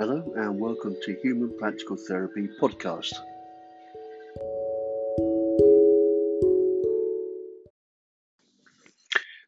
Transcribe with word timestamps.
Hello 0.00 0.32
and 0.34 0.58
welcome 0.58 0.96
to 1.02 1.14
Human 1.22 1.54
Practical 1.58 1.98
Therapy 2.08 2.48
Podcast. 2.58 3.12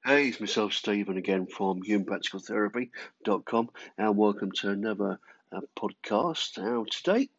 Hey, 0.04 0.28
it's 0.28 0.40
myself, 0.40 0.74
Stephen, 0.74 1.16
again 1.16 1.46
from 1.46 1.80
humanpracticaltherapy.com, 1.82 3.70
and 3.96 4.18
welcome 4.18 4.52
to 4.56 4.68
another 4.68 5.18
uh, 5.52 5.60
podcast. 5.74 6.58
Now, 6.58 6.84
today 6.84 7.30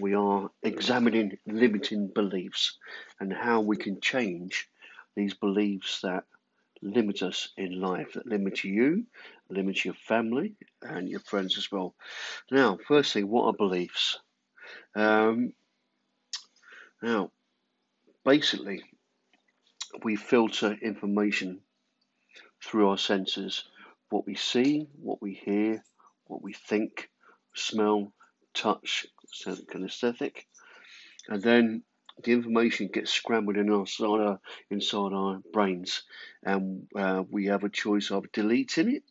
we 0.00 0.14
are 0.14 0.48
examining 0.62 1.38
limiting 1.44 2.12
beliefs 2.14 2.78
and 3.18 3.32
how 3.32 3.62
we 3.62 3.76
can 3.76 4.00
change 4.00 4.68
these 5.16 5.34
beliefs 5.34 6.02
that 6.02 6.22
limit 6.82 7.22
us 7.22 7.50
in 7.56 7.80
life, 7.80 8.12
that 8.14 8.26
limit 8.26 8.64
you, 8.64 9.04
limit 9.48 9.84
your 9.84 9.94
family, 9.94 10.54
and 10.82 11.08
your 11.08 11.20
friends 11.20 11.58
as 11.58 11.70
well. 11.70 11.94
Now, 12.50 12.78
firstly, 12.86 13.24
what 13.24 13.46
are 13.46 13.52
beliefs? 13.52 14.18
Um, 14.94 15.52
now, 17.02 17.30
basically, 18.24 18.82
we 20.02 20.16
filter 20.16 20.76
information 20.82 21.60
through 22.62 22.88
our 22.88 22.98
senses 22.98 23.64
what 24.10 24.26
we 24.26 24.34
see, 24.34 24.88
what 25.00 25.20
we 25.20 25.34
hear, 25.34 25.84
what 26.26 26.42
we 26.42 26.52
think, 26.52 27.10
smell, 27.54 28.12
touch, 28.54 29.06
sound 29.32 29.66
kinesthetic, 29.72 30.44
and 31.28 31.42
then 31.42 31.82
the 32.24 32.32
information 32.32 32.88
gets 32.92 33.12
scrambled 33.12 33.56
in 33.56 33.70
our, 33.70 33.80
inside 33.80 34.20
our, 34.20 34.40
inside 34.70 35.12
our 35.12 35.40
brains, 35.52 36.02
and 36.42 36.86
uh, 36.96 37.22
we 37.30 37.46
have 37.46 37.64
a 37.64 37.68
choice 37.68 38.10
of 38.10 38.30
deleting 38.32 38.94
it, 38.94 39.02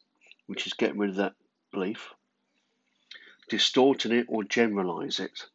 which 0.48 0.68
is 0.68 0.74
getting 0.74 0.98
rid 0.98 1.12
of 1.12 1.16
that 1.18 1.34
belief, 1.72 2.10
distorting 3.50 4.12
it, 4.12 4.26
or 4.30 4.44
generalize 4.44 5.20
it. 5.20 5.46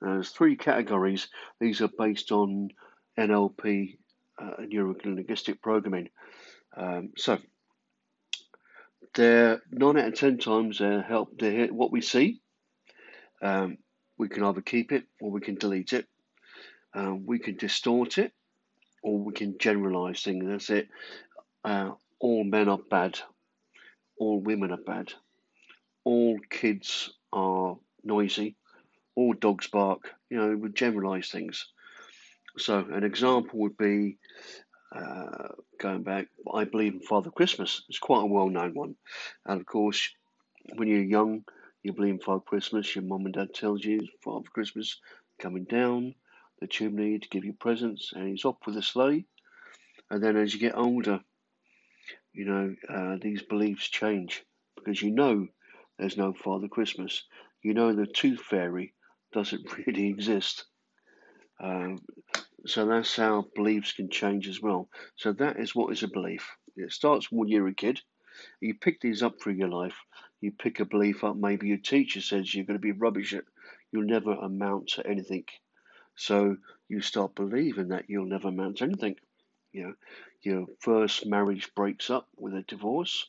there's 0.00 0.30
three 0.30 0.56
categories. 0.56 1.28
These 1.60 1.80
are 1.80 1.90
based 1.96 2.32
on 2.32 2.70
NLP, 3.18 3.96
uh, 4.38 4.62
neuro-linguistic 4.66 5.62
programming. 5.62 6.10
Um, 6.76 7.12
so, 7.16 7.38
they're 9.14 9.62
nine 9.70 9.96
out 9.96 10.08
of 10.08 10.14
ten 10.14 10.38
times 10.38 10.78
they 10.78 11.00
help 11.00 11.38
to 11.38 11.50
hit 11.50 11.72
what 11.72 11.90
we 11.90 12.02
see. 12.02 12.40
Um, 13.40 13.78
we 14.18 14.28
can 14.28 14.42
either 14.44 14.60
keep 14.60 14.92
it 14.92 15.04
or 15.20 15.30
we 15.30 15.40
can 15.40 15.54
delete 15.54 15.92
it. 15.92 16.06
Um, 16.96 17.26
we 17.26 17.38
can 17.38 17.56
distort 17.56 18.16
it 18.16 18.32
or 19.02 19.18
we 19.18 19.34
can 19.34 19.58
generalize 19.58 20.22
things. 20.22 20.44
That's 20.46 20.70
it. 20.70 20.88
Uh, 21.62 21.90
all 22.18 22.42
men 22.42 22.70
are 22.70 22.78
bad. 22.78 23.18
All 24.18 24.40
women 24.40 24.72
are 24.72 24.78
bad. 24.78 25.12
All 26.04 26.38
kids 26.48 27.12
are 27.34 27.76
noisy. 28.02 28.56
All 29.14 29.34
dogs 29.34 29.66
bark. 29.66 30.10
You 30.30 30.38
know, 30.38 30.56
we 30.56 30.70
generalize 30.70 31.28
things. 31.28 31.66
So, 32.56 32.78
an 32.78 33.04
example 33.04 33.60
would 33.60 33.76
be 33.76 34.16
uh, 34.94 35.48
going 35.78 36.02
back, 36.02 36.28
I 36.54 36.64
believe 36.64 36.94
in 36.94 37.00
Father 37.00 37.30
Christmas. 37.30 37.82
It's 37.90 37.98
quite 37.98 38.22
a 38.22 38.26
well 38.26 38.48
known 38.48 38.72
one. 38.72 38.94
And 39.44 39.60
of 39.60 39.66
course, 39.66 40.08
when 40.74 40.88
you're 40.88 41.02
young, 41.02 41.44
you 41.82 41.92
believe 41.92 42.14
in 42.14 42.20
Father 42.20 42.40
Christmas. 42.40 42.94
Your 42.96 43.04
mum 43.04 43.26
and 43.26 43.34
dad 43.34 43.52
tells 43.52 43.84
you 43.84 44.00
Father 44.24 44.48
Christmas 44.50 44.98
coming 45.38 45.64
down 45.64 46.14
the 46.60 46.66
chimney 46.66 47.18
to 47.18 47.28
give 47.28 47.44
you 47.44 47.52
presents, 47.52 48.12
and 48.12 48.28
he's 48.28 48.44
off 48.44 48.56
with 48.66 48.76
a 48.76 48.82
sleigh. 48.82 49.26
And 50.10 50.22
then 50.22 50.36
as 50.36 50.54
you 50.54 50.60
get 50.60 50.76
older, 50.76 51.20
you 52.32 52.44
know, 52.44 52.74
uh, 52.88 53.16
these 53.20 53.42
beliefs 53.42 53.88
change 53.88 54.44
because 54.76 55.02
you 55.02 55.10
know 55.10 55.48
there's 55.98 56.16
no 56.16 56.32
Father 56.32 56.68
Christmas. 56.68 57.24
You 57.62 57.74
know 57.74 57.92
the 57.92 58.06
tooth 58.06 58.40
fairy 58.40 58.94
doesn't 59.32 59.76
really 59.86 60.08
exist. 60.08 60.64
Um, 61.60 61.98
so 62.66 62.86
that's 62.86 63.16
how 63.16 63.46
beliefs 63.54 63.92
can 63.92 64.10
change 64.10 64.48
as 64.48 64.60
well. 64.60 64.88
So 65.16 65.32
that 65.34 65.58
is 65.58 65.74
what 65.74 65.92
is 65.92 66.02
a 66.02 66.08
belief. 66.08 66.48
It 66.76 66.92
starts 66.92 67.32
when 67.32 67.48
you're 67.48 67.68
a 67.68 67.74
kid. 67.74 68.00
You 68.60 68.74
pick 68.74 69.00
these 69.00 69.22
up 69.22 69.40
through 69.40 69.54
your 69.54 69.68
life. 69.68 69.96
You 70.40 70.52
pick 70.52 70.80
a 70.80 70.84
belief 70.84 71.24
up. 71.24 71.36
Maybe 71.36 71.68
your 71.68 71.78
teacher 71.78 72.20
says 72.20 72.54
you're 72.54 72.66
going 72.66 72.78
to 72.78 72.82
be 72.82 72.92
rubbish 72.92 73.32
at. 73.32 73.44
You'll 73.90 74.04
never 74.04 74.32
amount 74.32 74.88
to 74.88 75.06
anything. 75.06 75.44
So 76.16 76.56
you 76.88 77.02
start 77.02 77.34
believing 77.34 77.88
that 77.88 78.08
you'll 78.08 78.26
never 78.26 78.48
amount 78.48 78.78
to 78.78 78.84
anything. 78.84 79.16
You 79.72 79.82
know, 79.82 79.94
your 80.42 80.66
first 80.80 81.26
marriage 81.26 81.74
breaks 81.74 82.08
up 82.08 82.26
with 82.36 82.54
a 82.54 82.62
divorce. 82.62 83.26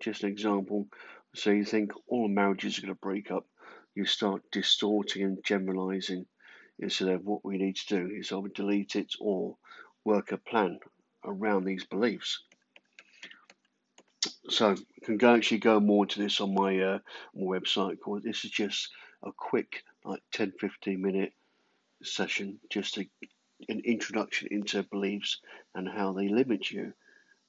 Just 0.00 0.24
an 0.24 0.30
example. 0.30 0.88
So 1.34 1.50
you 1.50 1.64
think 1.64 1.92
all 2.08 2.28
marriages 2.28 2.78
are 2.78 2.82
going 2.82 2.94
to 2.94 3.00
break 3.00 3.30
up. 3.30 3.46
You 3.94 4.04
start 4.04 4.42
distorting 4.50 5.22
and 5.22 5.44
generalizing 5.44 6.26
instead 6.78 7.08
of 7.08 7.24
what 7.24 7.44
we 7.44 7.58
need 7.58 7.76
to 7.76 7.86
do 7.86 8.14
is 8.14 8.32
either 8.32 8.48
delete 8.48 8.96
it 8.96 9.14
or 9.20 9.56
work 10.04 10.32
a 10.32 10.38
plan 10.38 10.78
around 11.24 11.64
these 11.64 11.84
beliefs. 11.84 12.42
So 14.48 14.70
you 14.70 15.02
can 15.04 15.16
go 15.18 15.34
actually 15.34 15.58
go 15.58 15.78
more 15.78 16.04
into 16.04 16.20
this 16.20 16.40
on 16.40 16.54
my, 16.54 16.78
uh, 16.78 16.98
my 17.34 17.58
website. 17.58 17.98
This 18.22 18.44
is 18.44 18.50
just 18.50 18.88
a 19.22 19.30
quick 19.32 19.84
like 20.04 20.22
10 20.32 20.52
15 20.60 21.02
minute 21.02 21.32
session 22.02 22.58
just 22.70 22.98
a, 22.98 23.08
an 23.68 23.82
introduction 23.84 24.48
into 24.50 24.82
beliefs 24.84 25.40
and 25.74 25.88
how 25.88 26.12
they 26.12 26.28
limit 26.28 26.70
you 26.70 26.92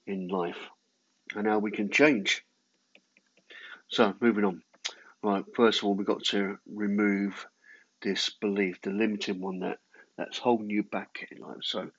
in 0.07 0.27
life 0.27 0.69
and 1.35 1.47
how 1.47 1.59
we 1.59 1.71
can 1.71 1.89
change. 1.89 2.43
So, 3.89 4.13
moving 4.19 4.45
on. 4.45 4.61
Right, 5.21 5.43
first 5.55 5.79
of 5.79 5.85
all, 5.85 5.95
we've 5.95 6.07
got 6.07 6.23
to 6.25 6.57
remove 6.65 7.45
this 8.01 8.29
belief, 8.29 8.81
the 8.81 8.91
limiting 8.91 9.41
one 9.41 9.59
that, 9.59 9.79
that's 10.17 10.37
holding 10.37 10.69
you 10.69 10.83
back 10.83 11.27
in 11.31 11.41
life. 11.41 11.63
So, 11.63 11.89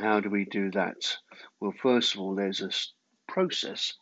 how 0.00 0.20
do 0.20 0.30
we 0.30 0.44
do 0.46 0.70
that? 0.70 1.16
Well, 1.60 1.74
first 1.82 2.14
of 2.14 2.20
all, 2.20 2.34
there's 2.34 2.62
a 2.62 2.70
process. 3.30 3.92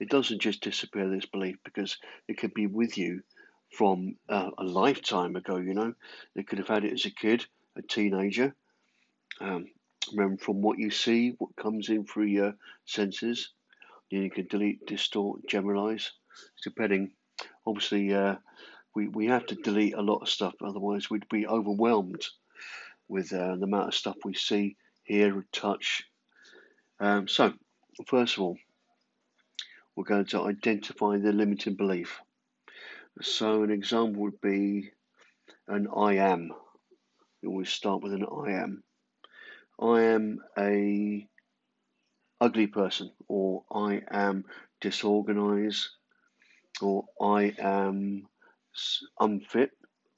It 0.00 0.08
doesn't 0.08 0.40
just 0.40 0.62
disappear, 0.62 1.08
this 1.08 1.26
belief, 1.26 1.56
because 1.64 1.98
it 2.26 2.38
could 2.38 2.54
be 2.54 2.66
with 2.66 2.96
you 2.96 3.22
from 3.70 4.16
uh, 4.28 4.50
a 4.58 4.64
lifetime 4.64 5.36
ago. 5.36 5.56
You 5.56 5.74
know, 5.74 5.94
they 6.34 6.42
could 6.42 6.58
have 6.58 6.68
had 6.68 6.84
it 6.84 6.92
as 6.92 7.04
a 7.06 7.10
kid, 7.10 7.46
a 7.76 7.82
teenager. 7.82 8.54
Um, 9.40 9.66
remember, 10.12 10.42
from 10.42 10.62
what 10.62 10.78
you 10.78 10.90
see, 10.90 11.34
what 11.38 11.56
comes 11.56 11.88
in 11.88 12.04
through 12.04 12.26
your 12.26 12.54
senses, 12.86 13.50
then 14.10 14.22
you 14.22 14.30
can 14.30 14.46
delete, 14.46 14.86
distort, 14.86 15.46
generalize, 15.46 16.12
depending. 16.64 17.10
Obviously, 17.66 18.12
uh, 18.14 18.36
we 18.94 19.08
we 19.08 19.26
have 19.26 19.46
to 19.46 19.54
delete 19.54 19.94
a 19.94 20.02
lot 20.02 20.22
of 20.22 20.28
stuff, 20.28 20.54
otherwise 20.64 21.10
we'd 21.10 21.28
be 21.28 21.46
overwhelmed 21.46 22.24
with 23.08 23.32
uh, 23.32 23.56
the 23.56 23.64
amount 23.64 23.88
of 23.88 23.94
stuff 23.94 24.16
we 24.24 24.34
see, 24.34 24.76
hear, 25.04 25.44
touch. 25.52 26.04
Um, 27.00 27.28
so, 27.28 27.54
first 28.06 28.36
of 28.36 28.42
all, 28.42 28.58
we're 29.96 30.04
going 30.04 30.26
to 30.26 30.44
identify 30.44 31.16
the 31.16 31.32
limiting 31.32 31.74
belief. 31.74 32.20
So 33.20 33.64
an 33.64 33.70
example 33.70 34.22
would 34.22 34.40
be 34.40 34.92
an 35.66 35.88
I 35.94 36.14
am. 36.14 36.52
You 37.42 37.50
always 37.50 37.68
start 37.68 38.02
with 38.02 38.12
an 38.12 38.24
I 38.24 38.52
am. 38.52 38.84
I 39.80 40.02
am 40.02 40.38
a 40.56 41.28
ugly 42.40 42.68
person, 42.68 43.10
or 43.26 43.64
I 43.72 44.02
am 44.10 44.44
disorganized, 44.80 45.88
or 46.80 47.06
I 47.20 47.54
am 47.58 48.28
unfit, 49.18 49.70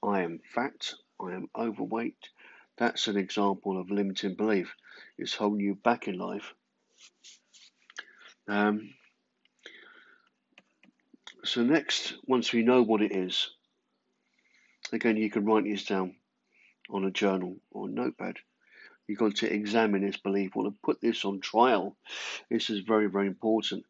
I 0.02 0.22
am 0.22 0.40
fat, 0.54 0.92
I 1.20 1.32
am 1.32 1.48
overweight. 1.56 2.28
That's 2.76 3.08
an 3.08 3.16
example 3.16 3.80
of 3.80 3.90
limiting 3.90 4.34
belief. 4.34 4.74
It's 5.16 5.34
holding 5.34 5.60
you 5.60 5.74
back 5.74 6.06
in 6.06 6.18
life. 6.18 6.52
Um, 8.46 8.94
so 11.44 11.62
next, 11.62 12.14
once 12.26 12.52
we 12.52 12.62
know 12.62 12.82
what 12.82 13.02
it 13.02 13.12
is, 13.12 13.50
again 14.92 15.16
you 15.16 15.30
can 15.30 15.44
write 15.44 15.64
this 15.64 15.84
down 15.84 16.14
on 16.90 17.04
a 17.04 17.10
journal 17.10 17.56
or 17.70 17.88
a 17.88 17.90
notepad. 17.90 18.36
You've 19.06 19.18
got 19.18 19.36
to 19.36 19.52
examine 19.52 20.02
this 20.06 20.18
belief, 20.18 20.54
want 20.54 20.72
to 20.72 20.78
put 20.84 21.00
this 21.00 21.24
on 21.24 21.40
trial. 21.40 21.96
This 22.48 22.70
is 22.70 22.80
very, 22.80 23.06
very 23.06 23.26
important. 23.26 23.84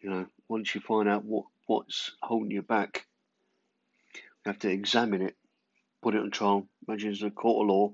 You 0.00 0.10
know, 0.10 0.26
once 0.48 0.74
you 0.74 0.80
find 0.80 1.08
out 1.08 1.24
what, 1.24 1.46
what's 1.66 2.12
holding 2.22 2.52
you 2.52 2.62
back, 2.62 3.06
you 4.14 4.20
have 4.52 4.58
to 4.60 4.70
examine 4.70 5.22
it, 5.22 5.34
put 6.02 6.14
it 6.14 6.20
on 6.20 6.30
trial. 6.30 6.68
Imagine 6.86 7.12
it's 7.12 7.22
a 7.22 7.30
court 7.30 7.64
of 7.64 7.68
law 7.68 7.92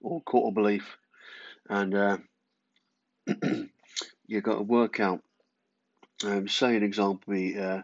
or 0.00 0.22
court 0.22 0.48
of 0.48 0.54
belief, 0.54 0.96
and 1.68 1.94
uh, 1.94 2.16
you've 4.26 4.44
got 4.44 4.56
to 4.56 4.62
work 4.62 5.00
out. 5.00 5.20
Um, 6.24 6.48
say 6.48 6.76
an 6.76 6.82
example 6.82 7.34
be 7.34 7.58
uh, 7.58 7.82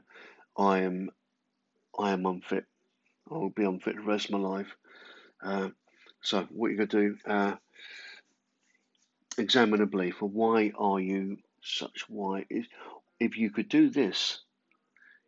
I 0.57 0.81
am 0.81 1.11
I 1.99 2.13
am 2.13 2.27
unfit. 2.27 2.65
I 3.31 3.35
will 3.35 3.51
be 3.51 3.65
unfit 3.65 3.97
the 3.97 4.03
rest 4.03 4.27
of 4.27 4.33
my 4.33 4.39
life. 4.39 4.77
Uh, 5.43 5.71
so 6.23 6.47
what 6.51 6.71
you're 6.71 6.87
to 6.87 6.99
do, 7.11 7.17
uh, 7.27 7.57
examine 9.39 9.83
a 9.83 9.87
belief. 9.87 10.21
Well, 10.21 10.31
why 10.31 10.73
are 10.79 11.01
you 11.01 11.39
such? 11.63 12.05
Why 12.09 12.47
if 12.51 12.67
if 13.21 13.39
you 13.39 13.51
could 13.51 13.69
do 13.69 13.91
this, 13.91 14.41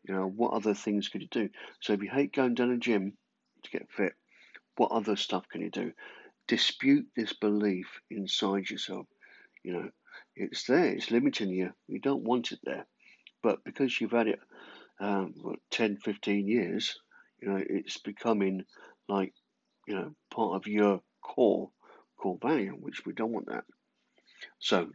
You 0.04 0.14
know, 0.14 0.26
what 0.26 0.52
other 0.52 0.74
things 0.74 1.08
could 1.08 1.22
you 1.22 1.28
do? 1.28 1.50
So 1.80 1.92
if 1.92 2.02
you 2.02 2.10
hate 2.10 2.34
going 2.34 2.54
down 2.54 2.70
a 2.70 2.78
gym 2.78 3.16
to 3.62 3.70
get 3.70 3.90
fit, 3.90 4.14
what 4.76 4.92
other 4.92 5.16
stuff 5.16 5.48
can 5.48 5.60
you 5.60 5.70
do? 5.70 5.92
Dispute 6.48 7.06
this 7.14 7.32
belief 7.32 8.00
inside 8.10 8.70
yourself. 8.70 9.06
You 9.62 9.72
know, 9.74 9.90
it's 10.36 10.64
there, 10.64 10.86
it's 10.86 11.10
limiting 11.10 11.50
you. 11.50 11.72
You 11.86 12.00
don't 12.00 12.24
want 12.24 12.52
it 12.52 12.60
there. 12.64 12.86
But 13.42 13.64
because 13.64 14.00
you've 14.00 14.12
had 14.12 14.28
it 14.28 14.40
um, 15.00 15.34
what, 15.40 15.58
10, 15.70 15.96
15 15.98 16.46
years, 16.46 16.98
you 17.40 17.48
know, 17.48 17.62
it's 17.68 17.98
becoming 17.98 18.64
like, 19.08 19.32
you 19.86 19.94
know, 19.94 20.12
part 20.30 20.56
of 20.56 20.66
your 20.66 21.00
core, 21.22 21.70
core 22.18 22.38
value, 22.40 22.72
which 22.72 23.04
we 23.06 23.12
don't 23.12 23.32
want 23.32 23.46
that. 23.46 23.64
So 24.58 24.90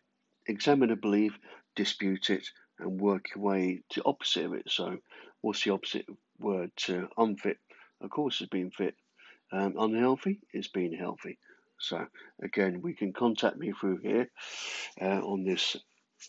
examine 0.48 0.92
a 0.92 0.96
belief, 0.96 1.38
dispute 1.76 2.30
it, 2.30 2.48
and 2.80 3.00
work 3.00 3.26
your 3.36 3.44
way 3.44 3.82
to 3.92 4.04
opposite 4.06 4.46
of 4.46 4.54
it. 4.54 4.70
So 4.70 4.98
what's 5.42 5.64
the 5.64 5.72
opposite 5.72 6.06
word 6.40 6.72
to 6.78 7.08
unfit? 7.18 7.58
Of 8.02 8.10
course, 8.10 8.42
it's 8.42 8.50
being 8.50 8.72
fit. 8.72 8.96
Um, 9.52 9.76
unhealthy 9.80 10.40
is 10.54 10.68
being 10.68 10.94
healthy. 10.94 11.40
So 11.80 12.06
again, 12.42 12.82
we 12.82 12.94
can 12.94 13.14
contact 13.14 13.58
me 13.58 13.72
through 13.72 13.98
here 13.98 14.30
uh, 15.02 15.20
on 15.22 15.44
this 15.44 15.78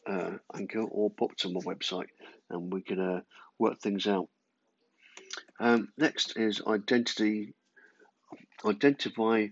uh, 0.06 0.32
anchor 0.54 0.82
or 0.82 1.10
pop 1.10 1.36
to 1.36 1.48
my 1.48 1.60
website, 1.60 2.08
and 2.50 2.72
we 2.72 2.82
can 2.82 3.00
uh, 3.00 3.20
work 3.58 3.80
things 3.80 4.06
out. 4.06 4.28
Um, 5.58 5.88
next 5.96 6.36
is 6.36 6.62
identity. 6.66 7.54
Identify 8.64 9.48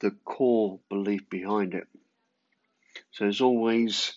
the 0.00 0.10
core 0.24 0.80
belief 0.88 1.28
behind 1.28 1.74
it. 1.74 1.86
So 3.10 3.24
there's 3.24 3.40
always 3.40 4.14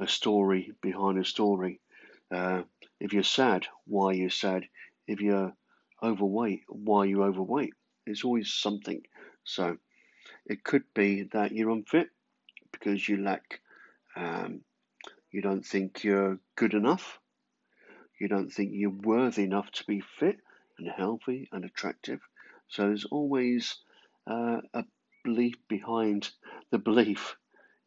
a 0.00 0.08
story 0.08 0.72
behind 0.80 1.18
a 1.18 1.24
story. 1.24 1.80
Uh, 2.30 2.62
if 2.98 3.12
you're 3.12 3.22
sad, 3.22 3.66
why 3.86 4.06
are 4.06 4.14
you're 4.14 4.30
sad. 4.30 4.66
If 5.06 5.20
you're 5.20 5.52
overweight, 6.02 6.62
why 6.68 7.00
are 7.00 7.06
you're 7.06 7.28
overweight. 7.28 7.74
It's 8.06 8.24
always 8.24 8.52
something. 8.52 9.02
So 9.44 9.76
it 10.46 10.64
could 10.64 10.84
be 10.94 11.24
that 11.32 11.52
you're 11.52 11.70
unfit 11.70 12.08
because 12.72 13.08
you 13.08 13.22
lack, 13.22 13.60
um, 14.16 14.62
you 15.30 15.42
don't 15.42 15.64
think 15.64 16.04
you're 16.04 16.38
good 16.56 16.74
enough. 16.74 17.18
You 18.20 18.28
don't 18.28 18.50
think 18.50 18.70
you're 18.74 18.90
worthy 18.90 19.44
enough 19.44 19.70
to 19.72 19.84
be 19.86 20.02
fit 20.18 20.38
and 20.78 20.88
healthy 20.88 21.48
and 21.52 21.64
attractive. 21.64 22.20
So 22.68 22.82
there's 22.82 23.04
always 23.04 23.76
uh, 24.30 24.58
a 24.74 24.84
belief 25.24 25.56
behind 25.68 26.30
the 26.70 26.78
belief 26.78 27.36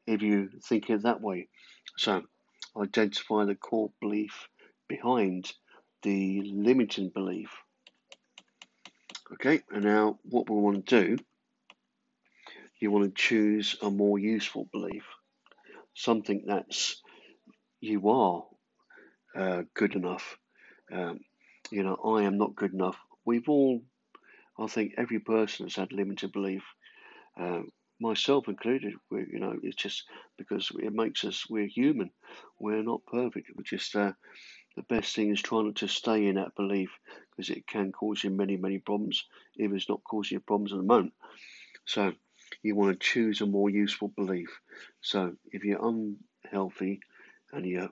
if 0.07 0.21
you 0.21 0.49
think 0.63 0.89
it 0.89 1.03
that 1.03 1.21
way. 1.21 1.49
So 1.97 2.23
identify 2.77 3.45
the 3.45 3.55
core 3.55 3.91
belief 4.01 4.47
behind 4.87 5.51
the 6.01 6.41
limiting 6.41 7.09
belief. 7.09 7.49
Okay, 9.33 9.61
and 9.71 9.83
now 9.83 10.19
what 10.23 10.49
we 10.49 10.55
want 10.57 10.85
to 10.85 11.03
do, 11.03 11.23
you 12.79 12.91
want 12.91 13.05
to 13.05 13.21
choose 13.21 13.77
a 13.81 13.89
more 13.89 14.19
useful 14.19 14.67
belief, 14.71 15.03
something 15.93 16.43
that's 16.45 17.01
you 17.83 18.09
are 18.09 18.45
uh, 19.35 19.63
good 19.73 19.95
enough. 19.95 20.37
Um, 20.89 21.19
you 21.69 21.83
know, 21.83 21.95
I 21.95 22.23
am 22.23 22.37
not 22.37 22.55
good 22.55 22.73
enough. 22.73 22.95
We've 23.25 23.49
all, 23.49 23.81
I 24.57 24.67
think, 24.67 24.93
every 24.97 25.19
person 25.19 25.65
has 25.65 25.75
had 25.75 25.91
limited 25.91 26.31
belief. 26.31 26.63
Uh, 27.37 27.63
myself 27.99 28.47
included. 28.47 28.93
We, 29.11 29.25
you 29.29 29.39
know, 29.39 29.57
it's 29.61 29.75
just 29.75 30.03
because 30.37 30.71
it 30.79 30.93
makes 30.93 31.25
us 31.25 31.45
we're 31.49 31.67
human. 31.67 32.11
We're 32.57 32.83
not 32.83 33.05
perfect. 33.05 33.49
We're 33.53 33.63
just 33.63 33.93
uh, 33.97 34.13
the 34.77 34.83
best 34.83 35.13
thing 35.13 35.31
is 35.31 35.41
trying 35.41 35.65
not 35.65 35.75
to 35.77 35.87
stay 35.89 36.27
in 36.27 36.35
that 36.35 36.55
belief 36.55 36.91
because 37.31 37.49
it 37.49 37.67
can 37.67 37.91
cause 37.91 38.23
you 38.23 38.29
many 38.29 38.55
many 38.55 38.79
problems 38.79 39.25
if 39.57 39.71
it's 39.73 39.89
not 39.89 40.03
causing 40.03 40.37
you 40.37 40.39
problems 40.39 40.71
at 40.71 40.77
the 40.77 40.83
moment. 40.83 41.13
So 41.85 42.13
you 42.61 42.75
want 42.75 42.97
to 42.97 43.05
choose 43.05 43.41
a 43.41 43.45
more 43.45 43.69
useful 43.69 44.07
belief. 44.07 44.61
So 45.01 45.33
if 45.51 45.63
you're 45.65 45.85
unhealthy 45.85 47.01
and 47.53 47.65
you, 47.65 47.89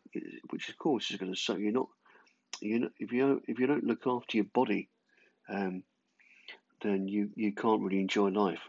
which 0.49 0.69
of 0.69 0.77
course 0.77 1.11
is 1.11 1.17
going 1.17 1.33
to 1.33 1.39
so 1.39 1.55
you're 1.55 1.71
not, 1.71 1.87
you 2.61 2.79
know, 2.79 2.89
if 2.99 3.11
you 3.11 3.21
don't, 3.27 3.43
if 3.47 3.59
you 3.59 3.67
don't 3.67 3.85
look 3.85 4.05
after 4.07 4.37
your 4.37 4.47
body, 4.53 4.89
um, 5.49 5.83
then 6.81 7.07
you 7.07 7.29
you 7.35 7.53
can't 7.53 7.81
really 7.81 8.01
enjoy 8.01 8.29
life 8.29 8.61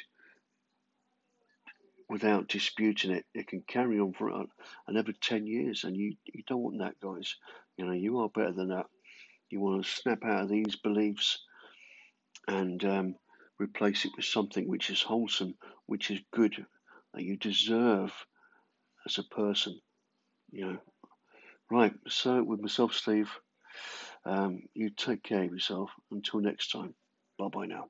without 2.09 2.49
disputing 2.49 3.11
it, 3.11 3.25
it 3.35 3.49
can 3.49 3.63
carry 3.67 3.99
on 3.99 4.13
for 4.13 4.45
another 4.87 5.13
ten 5.21 5.47
years, 5.47 5.85
and 5.85 5.97
you 5.97 6.15
you 6.25 6.43
don't 6.47 6.63
want 6.63 6.79
that, 6.79 7.01
guys. 7.01 7.37
You 7.77 7.87
know 7.87 7.93
you 7.93 8.21
are 8.21 8.29
better 8.29 8.53
than 8.53 8.69
that. 8.69 8.87
You 9.51 9.61
want 9.61 9.83
to 9.83 9.91
snap 9.91 10.25
out 10.25 10.45
of 10.45 10.49
these 10.49 10.77
beliefs 10.77 11.39
and 12.49 12.85
um, 12.85 13.17
replace 13.61 14.07
it 14.07 14.13
with 14.17 14.27
something 14.27 14.69
which 14.69 14.91
is 14.91 15.03
wholesome, 15.03 15.55
which 15.87 16.11
is 16.11 16.21
good, 16.33 16.67
that 17.15 17.23
you 17.25 17.37
deserve 17.37 18.13
as 19.07 19.19
a 19.19 19.25
person. 19.25 19.79
You 20.51 20.67
know. 20.67 20.79
Right. 21.71 21.95
So 22.09 22.43
with 22.43 22.61
myself, 22.61 22.95
Steve. 22.95 23.31
Um, 24.25 24.63
you 24.75 24.91
take 24.91 25.23
care 25.23 25.45
of 25.45 25.53
yourself. 25.53 25.91
Until 26.11 26.41
next 26.41 26.73
time. 26.73 26.95
Bye 27.39 27.49
bye 27.49 27.67
now. 27.67 27.87